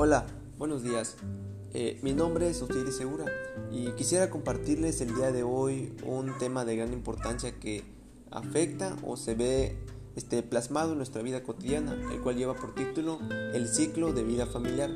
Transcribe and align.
Hola, 0.00 0.26
buenos 0.58 0.84
días. 0.84 1.16
Eh, 1.74 1.98
mi 2.02 2.12
nombre 2.12 2.48
es 2.48 2.62
Osiris 2.62 2.94
Segura 2.94 3.24
y 3.72 3.90
quisiera 3.96 4.30
compartirles 4.30 5.00
el 5.00 5.12
día 5.12 5.32
de 5.32 5.42
hoy 5.42 5.92
un 6.06 6.38
tema 6.38 6.64
de 6.64 6.76
gran 6.76 6.92
importancia 6.92 7.58
que 7.58 7.82
afecta 8.30 8.96
o 9.04 9.16
se 9.16 9.34
ve 9.34 9.76
este, 10.14 10.44
plasmado 10.44 10.92
en 10.92 10.98
nuestra 10.98 11.20
vida 11.22 11.42
cotidiana, 11.42 11.98
el 12.12 12.20
cual 12.20 12.36
lleva 12.36 12.54
por 12.54 12.76
título 12.76 13.18
El 13.52 13.66
ciclo 13.66 14.12
de 14.12 14.22
vida 14.22 14.46
familiar. 14.46 14.88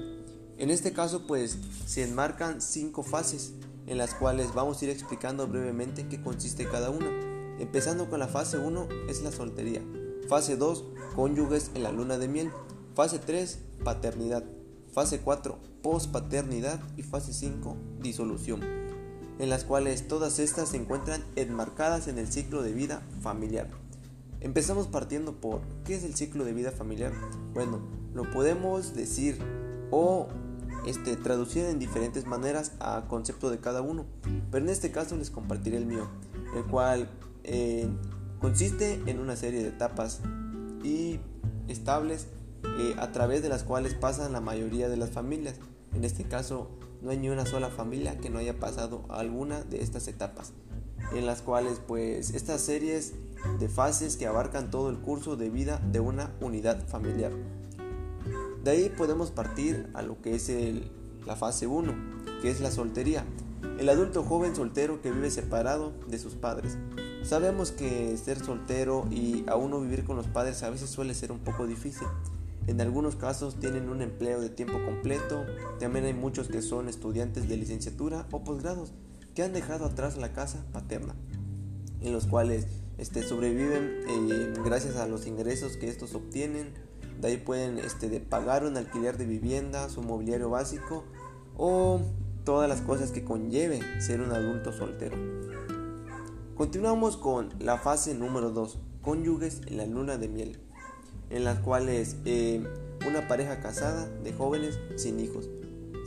En 0.56 0.70
este 0.70 0.92
caso, 0.92 1.26
pues 1.26 1.58
se 1.84 2.04
enmarcan 2.04 2.60
cinco 2.60 3.02
fases 3.02 3.54
en 3.88 3.98
las 3.98 4.14
cuales 4.14 4.54
vamos 4.54 4.80
a 4.80 4.84
ir 4.84 4.92
explicando 4.92 5.48
brevemente 5.48 6.06
qué 6.06 6.22
consiste 6.22 6.68
cada 6.68 6.90
una. 6.90 7.10
Empezando 7.58 8.08
con 8.08 8.20
la 8.20 8.28
fase 8.28 8.56
1 8.56 8.86
es 9.08 9.20
la 9.22 9.32
soltería. 9.32 9.82
Fase 10.28 10.56
2, 10.56 10.84
cónyuges 11.16 11.72
en 11.74 11.82
la 11.82 11.90
luna 11.90 12.18
de 12.18 12.28
miel. 12.28 12.52
Fase 12.94 13.18
3, 13.18 13.58
paternidad. 13.82 14.44
Fase 14.92 15.20
4, 15.20 15.58
pospaternidad. 15.82 16.80
Y 16.96 17.02
fase 17.02 17.32
5, 17.32 17.76
disolución. 18.00 18.60
En 19.38 19.48
las 19.48 19.64
cuales 19.64 20.06
todas 20.06 20.38
estas 20.38 20.68
se 20.68 20.76
encuentran 20.76 21.24
enmarcadas 21.34 22.08
en 22.08 22.18
el 22.18 22.30
ciclo 22.30 22.62
de 22.62 22.72
vida 22.72 23.02
familiar. 23.22 23.68
Empezamos 24.40 24.88
partiendo 24.88 25.40
por 25.40 25.60
¿qué 25.84 25.94
es 25.94 26.04
el 26.04 26.14
ciclo 26.14 26.44
de 26.44 26.52
vida 26.52 26.72
familiar? 26.72 27.12
Bueno, 27.54 27.80
lo 28.12 28.30
podemos 28.30 28.94
decir 28.94 29.38
o 29.90 30.28
este, 30.86 31.16
traducir 31.16 31.64
en 31.64 31.78
diferentes 31.78 32.26
maneras 32.26 32.72
a 32.80 33.06
concepto 33.08 33.50
de 33.50 33.60
cada 33.60 33.82
uno, 33.82 34.04
pero 34.50 34.64
en 34.64 34.70
este 34.70 34.90
caso 34.90 35.16
les 35.16 35.30
compartiré 35.30 35.76
el 35.76 35.86
mío, 35.86 36.08
el 36.56 36.64
cual 36.64 37.08
eh, 37.44 37.88
consiste 38.40 39.00
en 39.06 39.20
una 39.20 39.36
serie 39.36 39.62
de 39.62 39.68
etapas 39.68 40.20
y 40.82 41.20
estables 41.68 42.26
eh, 42.64 42.94
a 42.98 43.12
través 43.12 43.42
de 43.42 43.48
las 43.48 43.64
cuales 43.64 43.94
pasan 43.94 44.32
la 44.32 44.40
mayoría 44.40 44.88
de 44.88 44.96
las 44.96 45.10
familias. 45.10 45.56
En 45.94 46.04
este 46.04 46.24
caso, 46.24 46.70
no 47.02 47.10
hay 47.10 47.18
ni 47.18 47.28
una 47.28 47.46
sola 47.46 47.68
familia 47.68 48.18
que 48.18 48.30
no 48.30 48.38
haya 48.38 48.58
pasado 48.58 49.04
alguna 49.08 49.62
de 49.62 49.82
estas 49.82 50.08
etapas, 50.08 50.52
en 51.12 51.26
las 51.26 51.42
cuales 51.42 51.80
pues 51.86 52.30
estas 52.30 52.60
series 52.60 53.14
de 53.58 53.68
fases 53.68 54.16
que 54.16 54.26
abarcan 54.26 54.70
todo 54.70 54.88
el 54.88 54.98
curso 54.98 55.36
de 55.36 55.50
vida 55.50 55.80
de 55.90 56.00
una 56.00 56.30
unidad 56.40 56.86
familiar. 56.86 57.32
De 58.62 58.70
ahí 58.70 58.88
podemos 58.96 59.32
partir 59.32 59.90
a 59.94 60.02
lo 60.02 60.22
que 60.22 60.36
es 60.36 60.50
la 61.26 61.34
fase 61.34 61.66
1, 61.66 61.92
que 62.40 62.50
es 62.50 62.60
la 62.60 62.70
soltería. 62.70 63.24
El 63.78 63.88
adulto 63.88 64.22
joven 64.22 64.54
soltero 64.54 65.02
que 65.02 65.10
vive 65.10 65.30
separado 65.30 65.92
de 66.06 66.18
sus 66.18 66.34
padres. 66.34 66.78
Sabemos 67.24 67.72
que 67.72 68.16
ser 68.16 68.38
soltero 68.38 69.06
y 69.10 69.44
aún 69.48 69.70
no 69.70 69.80
vivir 69.80 70.04
con 70.04 70.16
los 70.16 70.28
padres 70.28 70.62
a 70.62 70.70
veces 70.70 70.90
suele 70.90 71.14
ser 71.14 71.32
un 71.32 71.40
poco 71.40 71.66
difícil. 71.66 72.06
En 72.66 72.80
algunos 72.80 73.16
casos 73.16 73.58
tienen 73.58 73.88
un 73.88 74.02
empleo 74.02 74.40
de 74.40 74.48
tiempo 74.48 74.74
completo, 74.84 75.44
también 75.80 76.04
hay 76.04 76.14
muchos 76.14 76.48
que 76.48 76.62
son 76.62 76.88
estudiantes 76.88 77.48
de 77.48 77.56
licenciatura 77.56 78.26
o 78.30 78.44
posgrados 78.44 78.92
que 79.34 79.42
han 79.42 79.52
dejado 79.52 79.86
atrás 79.86 80.16
la 80.16 80.32
casa 80.32 80.64
paterna, 80.72 81.14
en 82.00 82.12
los 82.12 82.26
cuales 82.26 82.66
este, 82.98 83.22
sobreviven 83.22 84.04
eh, 84.06 84.54
gracias 84.64 84.96
a 84.96 85.08
los 85.08 85.26
ingresos 85.26 85.76
que 85.76 85.88
estos 85.88 86.14
obtienen. 86.14 86.72
De 87.20 87.28
ahí 87.28 87.36
pueden 87.36 87.78
este, 87.78 88.08
de 88.08 88.20
pagar 88.20 88.64
un 88.64 88.76
alquiler 88.76 89.16
de 89.16 89.26
vivienda, 89.26 89.88
su 89.88 90.02
mobiliario 90.02 90.50
básico 90.50 91.04
o 91.56 92.00
todas 92.44 92.68
las 92.68 92.80
cosas 92.80 93.10
que 93.10 93.24
conlleve 93.24 93.80
ser 94.00 94.20
un 94.20 94.32
adulto 94.32 94.72
soltero. 94.72 95.16
Continuamos 96.54 97.16
con 97.16 97.48
la 97.58 97.78
fase 97.78 98.14
número 98.14 98.50
2, 98.50 98.78
cónyuges 99.00 99.62
en 99.66 99.78
la 99.78 99.86
luna 99.86 100.16
de 100.16 100.28
miel, 100.28 100.60
en 101.32 101.44
las 101.44 101.58
cuales 101.58 102.16
eh, 102.24 102.62
una 103.06 103.26
pareja 103.26 103.60
casada 103.60 104.08
de 104.22 104.32
jóvenes 104.32 104.78
sin 104.96 105.18
hijos. 105.18 105.48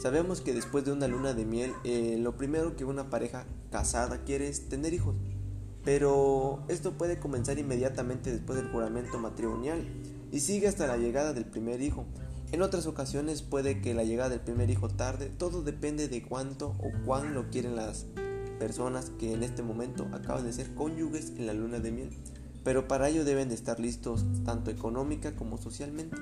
Sabemos 0.02 0.42
que 0.42 0.54
después 0.54 0.86
de 0.86 0.92
una 0.92 1.08
luna 1.08 1.34
de 1.34 1.46
miel, 1.46 1.74
eh, 1.84 2.18
lo 2.20 2.38
primero 2.38 2.76
que 2.76 2.86
una 2.86 3.10
pareja 3.10 3.46
casada 3.72 4.24
quiere 4.24 4.48
es 4.48 4.70
tener 4.70 4.94
hijos, 4.94 5.16
pero 5.84 6.64
esto 6.68 6.94
puede 6.94 7.20
comenzar 7.20 7.58
inmediatamente 7.60 8.32
después 8.32 8.58
del 8.58 8.72
juramento 8.72 9.18
matrimonial 9.20 9.86
y 10.32 10.40
sigue 10.42 10.68
hasta 10.68 10.88
la 10.88 10.98
llegada 10.98 11.34
del 11.34 11.46
primer 11.46 11.82
hijo. 11.82 12.06
En 12.52 12.62
otras 12.62 12.86
ocasiones 12.86 13.42
puede 13.42 13.82
que 13.82 13.94
la 13.94 14.04
llegada 14.04 14.30
del 14.30 14.42
primer 14.42 14.70
hijo 14.70 14.90
tarde, 14.90 15.30
todo 15.30 15.62
depende 15.62 16.08
de 16.08 16.24
cuánto 16.24 16.70
o 16.70 16.92
cuán 17.06 17.34
lo 17.34 17.50
quieren 17.50 17.76
las 17.76 18.06
personas 18.60 19.12
que 19.20 19.34
en 19.34 19.44
este 19.44 19.64
momento 19.64 20.08
acaban 20.14 20.46
de 20.46 20.54
ser 20.54 20.74
cónyuges 20.76 21.32
en 21.38 21.48
la 21.48 21.54
luna 21.54 21.80
de 21.80 21.92
miel. 21.92 22.10
Pero 22.66 22.88
para 22.88 23.08
ello 23.10 23.24
deben 23.24 23.48
de 23.48 23.56
estar 23.56 23.80
listos 23.80 24.26
tanto 24.44 24.72
económica 24.72 25.36
como 25.36 25.60
socialmente. 25.60 26.18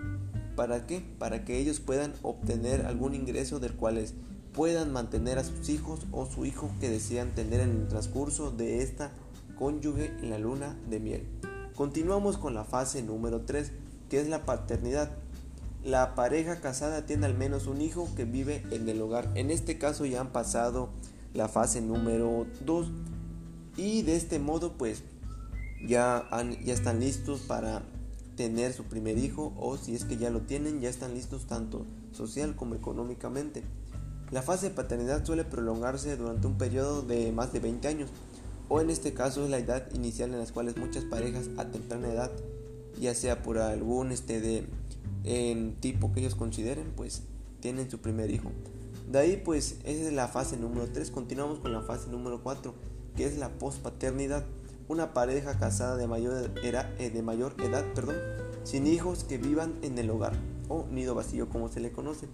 ¿Para 0.58 0.86
qué? 0.86 1.02
Para 1.18 1.46
que 1.46 1.58
ellos 1.58 1.80
puedan 1.80 2.14
obtener 2.22 2.86
algún 2.86 3.16
ingreso 3.16 3.62
del 3.62 3.74
cual 3.74 4.06
puedan 4.52 4.92
mantener 4.92 5.40
a 5.40 5.46
sus 5.46 5.70
hijos 5.70 6.02
o 6.12 6.26
su 6.26 6.46
hijo 6.46 6.70
que 6.82 6.90
desean 6.90 7.32
tener 7.34 7.62
en 7.62 7.70
el 7.72 7.88
transcurso 7.88 8.52
de 8.52 8.84
esta 8.84 9.12
cónyuge 9.58 10.08
en 10.22 10.30
la 10.30 10.38
luna 10.38 10.78
de 10.90 11.00
miel. 11.00 11.24
Continuamos 11.76 12.38
con 12.38 12.54
la 12.54 12.66
fase 12.66 13.02
número 13.02 13.42
3 13.42 13.72
que 14.10 14.20
es 14.20 14.28
la 14.28 14.46
paternidad. 14.46 15.12
La 15.86 16.14
pareja 16.14 16.60
casada 16.60 17.06
tiene 17.06 17.26
al 17.26 17.36
menos 17.36 17.68
un 17.68 17.82
hijo 17.82 18.10
que 18.18 18.26
vive 18.26 18.66
en 18.72 18.88
el 18.90 19.02
hogar. 19.02 19.32
En 19.36 19.50
este 19.50 19.78
caso 19.78 20.06
ya 20.06 20.20
han 20.20 20.34
pasado 20.34 20.90
la 21.34 21.48
fase 21.48 21.80
número 21.80 22.46
2 22.66 22.92
y 23.78 24.02
de 24.02 24.18
este 24.18 24.40
modo 24.40 24.74
pues 24.74 25.04
ya, 25.86 26.28
ya 26.64 26.74
están 26.74 27.00
listos 27.00 27.42
para 27.42 27.84
tener 28.36 28.74
su 28.74 28.86
primer 28.86 29.18
hijo 29.18 29.54
o 29.58 29.78
si 29.78 29.94
es 29.96 30.06
que 30.06 30.18
ya 30.18 30.32
lo 30.32 30.42
tienen 30.42 30.82
ya 30.82 30.90
están 30.90 31.14
listos 31.14 31.46
tanto 31.46 31.86
social 32.12 32.56
como 32.56 32.76
económicamente. 32.76 33.64
La 34.32 34.42
fase 34.42 34.70
de 34.70 34.76
paternidad 34.76 35.24
suele 35.24 35.44
prolongarse 35.44 36.18
durante 36.18 36.48
un 36.48 36.58
periodo 36.58 37.04
de 37.04 37.32
más 37.32 37.54
de 37.54 37.60
20 37.60 37.88
años 37.88 38.10
o 38.70 38.82
en 38.82 38.90
este 38.90 39.14
caso 39.14 39.44
es 39.44 39.52
la 39.52 39.60
edad 39.60 39.88
inicial 39.94 40.32
en 40.32 40.40
las 40.40 40.52
cuales 40.52 40.78
muchas 40.78 41.04
parejas 41.04 41.50
a 41.58 41.66
temprana 41.66 42.12
edad 42.12 42.32
ya 43.00 43.14
sea 43.14 43.44
por 43.44 43.58
algún 43.58 44.12
este 44.12 44.42
de 44.42 44.66
tipo 45.80 46.12
que 46.12 46.20
ellos 46.20 46.36
consideren, 46.36 46.92
pues 46.96 47.24
tienen 47.60 47.90
su 47.90 48.00
primer 48.00 48.32
hijo. 48.32 48.52
De 49.12 49.20
ahí 49.20 49.42
pues 49.44 49.78
esa 49.84 50.08
es 50.08 50.14
la 50.14 50.28
fase 50.28 50.58
número 50.58 50.88
3, 50.92 51.12
continuamos 51.12 51.60
con 51.60 51.72
la 51.72 51.82
fase 51.82 52.10
número 52.10 52.42
4, 52.42 52.74
que 53.16 53.26
es 53.26 53.38
la 53.38 53.50
pospaternidad. 53.50 54.46
Una 54.88 55.14
pareja 55.14 55.58
casada 55.58 55.96
de 55.96 56.08
mayor, 56.08 56.52
edad, 56.64 56.90
eh, 57.00 57.10
de 57.10 57.22
mayor 57.22 57.56
edad, 57.60 57.86
perdón, 57.94 58.18
sin 58.64 58.86
hijos 58.88 59.24
que 59.24 59.38
vivan 59.38 59.76
en 59.82 59.98
el 59.98 60.10
hogar 60.10 60.34
o 60.68 60.86
nido 60.92 61.16
vacío 61.16 61.50
como 61.50 61.70
se 61.70 61.80
le 61.80 61.92
conoce. 61.92 62.28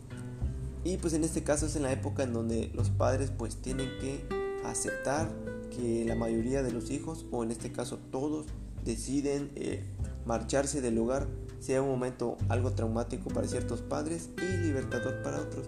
Y 0.83 0.97
pues 0.97 1.13
en 1.13 1.23
este 1.23 1.43
caso 1.43 1.65
es 1.65 1.75
en 1.75 1.83
la 1.83 1.91
época 1.91 2.23
en 2.23 2.33
donde 2.33 2.71
los 2.73 2.89
padres 2.89 3.31
pues 3.37 3.57
tienen 3.57 3.89
que 3.99 4.25
aceptar 4.65 5.29
que 5.69 6.05
la 6.05 6.15
mayoría 6.15 6.63
de 6.63 6.71
los 6.71 6.89
hijos 6.89 7.25
o 7.31 7.43
en 7.43 7.51
este 7.51 7.71
caso 7.71 7.99
todos 8.11 8.47
deciden 8.85 9.51
eh, 9.55 9.83
marcharse 10.25 10.81
del 10.81 10.95
lugar 10.95 11.27
sea 11.59 11.81
un 11.81 11.89
momento 11.89 12.37
algo 12.47 12.71
traumático 12.71 13.29
para 13.29 13.47
ciertos 13.47 13.81
padres 13.81 14.29
y 14.37 14.57
libertador 14.65 15.21
para 15.21 15.41
otros. 15.41 15.67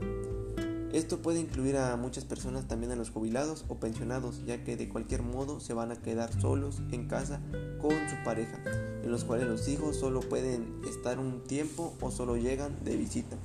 Esto 0.94 1.22
puede 1.22 1.40
incluir 1.40 1.78
a 1.78 1.96
muchas 1.96 2.26
personas 2.26 2.68
también 2.68 2.92
a 2.92 2.98
los 2.98 3.12
jubilados 3.12 3.64
o 3.70 3.76
pensionados, 3.76 4.44
ya 4.46 4.66
que 4.66 4.76
de 4.76 4.90
cualquier 4.90 5.22
modo 5.22 5.62
se 5.62 5.74
van 5.74 5.92
a 5.92 5.96
quedar 5.96 6.42
solos 6.42 6.82
en 6.92 7.08
casa 7.08 7.40
con 7.80 7.94
su 8.10 8.22
pareja, 8.26 8.62
en 9.02 9.10
los 9.10 9.24
cuales 9.24 9.48
los 9.48 9.70
hijos 9.70 9.96
solo 9.96 10.20
pueden 10.20 10.82
estar 10.90 11.18
un 11.18 11.44
tiempo 11.46 11.94
o 12.02 12.12
solo 12.12 12.36
llegan 12.36 12.84
de 12.84 12.98
visita. 12.98 13.38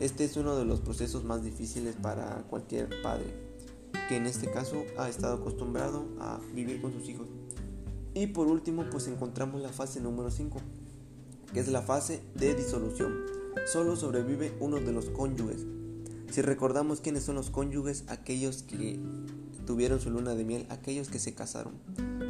Este 0.00 0.24
es 0.24 0.38
uno 0.38 0.56
de 0.56 0.64
los 0.64 0.80
procesos 0.80 1.24
más 1.24 1.44
difíciles 1.44 1.94
para 1.96 2.44
cualquier 2.48 2.88
padre, 3.02 3.34
que 4.08 4.16
en 4.16 4.24
este 4.24 4.50
caso 4.50 4.82
ha 4.96 5.10
estado 5.10 5.34
acostumbrado 5.34 6.06
a 6.20 6.40
vivir 6.54 6.80
con 6.80 6.94
sus 6.94 7.06
hijos. 7.08 7.28
Y 8.14 8.28
por 8.28 8.46
último, 8.46 8.86
pues 8.90 9.08
encontramos 9.08 9.60
la 9.60 9.68
fase 9.68 10.00
número 10.00 10.30
5, 10.30 10.58
que 11.52 11.60
es 11.60 11.68
la 11.68 11.82
fase 11.82 12.22
de 12.34 12.54
disolución. 12.54 13.26
Solo 13.66 13.94
sobrevive 13.94 14.56
uno 14.60 14.76
de 14.76 14.92
los 14.92 15.10
cónyuges. 15.10 15.66
Si 16.30 16.42
recordamos 16.42 17.00
quiénes 17.00 17.24
son 17.24 17.36
los 17.36 17.48
cónyuges, 17.48 18.04
aquellos 18.08 18.62
que 18.62 19.00
tuvieron 19.66 19.98
su 19.98 20.10
luna 20.10 20.34
de 20.34 20.44
miel, 20.44 20.66
aquellos 20.68 21.08
que 21.08 21.18
se 21.18 21.34
casaron, 21.34 21.72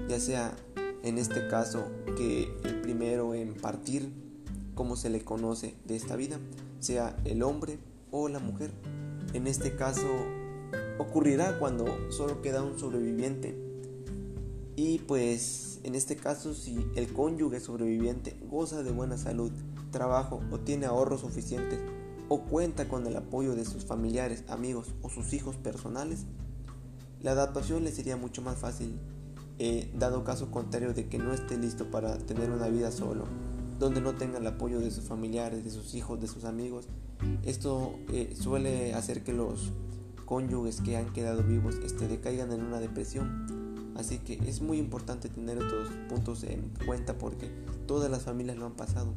ya 0.08 0.20
sea 0.20 0.56
en 1.02 1.18
este 1.18 1.48
caso 1.48 1.84
que 2.16 2.48
el 2.64 2.80
primero 2.80 3.34
en 3.34 3.54
partir, 3.54 4.12
como 4.76 4.94
se 4.94 5.10
le 5.10 5.22
conoce 5.22 5.74
de 5.84 5.96
esta 5.96 6.14
vida, 6.14 6.38
sea 6.78 7.16
el 7.24 7.42
hombre 7.42 7.78
o 8.12 8.28
la 8.28 8.38
mujer. 8.38 8.70
En 9.34 9.48
este 9.48 9.74
caso 9.74 10.06
ocurrirá 10.98 11.58
cuando 11.58 11.86
solo 12.10 12.40
queda 12.40 12.62
un 12.62 12.78
sobreviviente 12.78 13.56
y 14.76 14.98
pues 15.00 15.80
en 15.82 15.96
este 15.96 16.14
caso 16.14 16.54
si 16.54 16.86
el 16.94 17.12
cónyuge 17.12 17.58
sobreviviente 17.58 18.36
goza 18.48 18.84
de 18.84 18.92
buena 18.92 19.18
salud, 19.18 19.50
trabajo 19.90 20.40
o 20.52 20.60
tiene 20.60 20.86
ahorros 20.86 21.22
suficientes 21.22 21.80
o 22.28 22.42
cuenta 22.42 22.88
con 22.88 23.06
el 23.06 23.16
apoyo 23.16 23.54
de 23.54 23.64
sus 23.64 23.84
familiares, 23.84 24.44
amigos 24.48 24.94
o 25.02 25.08
sus 25.08 25.32
hijos 25.32 25.56
personales, 25.56 26.26
la 27.20 27.32
adaptación 27.32 27.84
le 27.84 27.90
sería 27.90 28.16
mucho 28.16 28.42
más 28.42 28.58
fácil, 28.58 28.98
eh, 29.58 29.90
dado 29.98 30.22
caso 30.24 30.50
contrario 30.50 30.94
de 30.94 31.08
que 31.08 31.18
no 31.18 31.32
esté 31.32 31.58
listo 31.58 31.90
para 31.90 32.16
tener 32.18 32.50
una 32.50 32.68
vida 32.68 32.92
solo, 32.92 33.24
donde 33.78 34.00
no 34.00 34.14
tenga 34.14 34.38
el 34.38 34.46
apoyo 34.46 34.80
de 34.80 34.90
sus 34.90 35.04
familiares, 35.04 35.64
de 35.64 35.70
sus 35.70 35.94
hijos, 35.94 36.20
de 36.20 36.28
sus 36.28 36.44
amigos, 36.44 36.88
Esto 37.42 37.98
eh, 38.12 38.34
suele 38.40 38.94
hacer 38.94 39.24
que 39.24 39.32
los 39.32 39.72
cónyuges 40.24 40.80
que 40.80 40.96
han 40.96 41.12
quedado 41.12 41.42
vivos 41.42 41.76
este, 41.84 42.06
decaigan 42.06 42.52
en 42.52 42.62
una 42.62 42.78
depresión. 42.78 43.92
Así 43.96 44.18
que 44.18 44.34
es 44.46 44.60
muy 44.60 44.78
importante 44.78 45.28
tener 45.28 45.58
estos 45.58 45.88
puntos 46.08 46.44
en 46.44 46.70
cuenta 46.86 47.18
porque 47.18 47.50
todas 47.86 48.08
las 48.10 48.22
familias 48.22 48.56
lo 48.56 48.66
han 48.66 48.74
pasado 48.74 49.14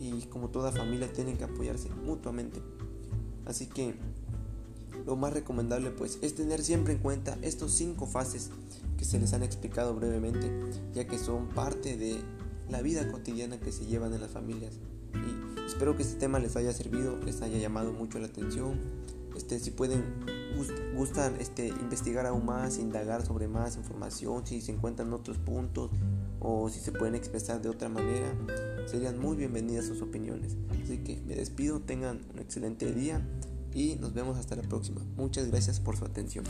y 0.00 0.22
como 0.26 0.48
toda 0.48 0.72
familia 0.72 1.12
tienen 1.12 1.36
que 1.36 1.44
apoyarse 1.44 1.88
mutuamente. 1.90 2.60
Así 3.46 3.66
que 3.66 3.94
lo 5.06 5.16
más 5.16 5.32
recomendable 5.32 5.90
pues 5.90 6.18
es 6.22 6.34
tener 6.34 6.62
siempre 6.62 6.92
en 6.92 6.98
cuenta 7.00 7.38
estos 7.42 7.72
cinco 7.72 8.06
fases 8.06 8.50
que 8.96 9.04
se 9.04 9.18
les 9.18 9.32
han 9.32 9.42
explicado 9.42 9.94
brevemente, 9.94 10.50
ya 10.94 11.06
que 11.06 11.18
son 11.18 11.48
parte 11.48 11.96
de 11.96 12.20
la 12.68 12.82
vida 12.82 13.10
cotidiana 13.10 13.58
que 13.58 13.72
se 13.72 13.86
llevan 13.86 14.14
en 14.14 14.20
las 14.20 14.30
familias. 14.30 14.74
Y 15.14 15.66
espero 15.66 15.96
que 15.96 16.02
este 16.02 16.18
tema 16.18 16.38
les 16.38 16.56
haya 16.56 16.72
servido, 16.72 17.18
les 17.18 17.42
haya 17.42 17.58
llamado 17.58 17.92
mucho 17.92 18.18
la 18.18 18.26
atención. 18.26 18.78
Este, 19.36 19.58
si 19.58 19.70
pueden 19.70 20.04
gustan 20.94 21.36
este, 21.40 21.68
investigar 21.68 22.26
aún 22.26 22.44
más, 22.44 22.78
indagar 22.78 23.24
sobre 23.24 23.48
más 23.48 23.76
información, 23.76 24.46
si 24.46 24.60
se 24.60 24.72
encuentran 24.72 25.12
otros 25.12 25.38
puntos 25.38 25.90
o 26.44 26.68
si 26.68 26.80
se 26.80 26.92
pueden 26.92 27.14
expresar 27.14 27.62
de 27.62 27.68
otra 27.68 27.88
manera, 27.88 28.34
serían 28.86 29.18
muy 29.18 29.36
bienvenidas 29.36 29.86
sus 29.86 30.02
opiniones. 30.02 30.56
Así 30.82 30.98
que 30.98 31.22
me 31.26 31.34
despido, 31.34 31.80
tengan 31.80 32.20
un 32.32 32.40
excelente 32.40 32.92
día 32.92 33.26
y 33.72 33.96
nos 33.96 34.12
vemos 34.12 34.36
hasta 34.36 34.56
la 34.56 34.62
próxima. 34.62 35.02
Muchas 35.16 35.48
gracias 35.48 35.78
por 35.78 35.96
su 35.96 36.04
atención. 36.04 36.44